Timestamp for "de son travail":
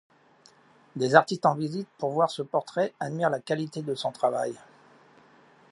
3.83-4.55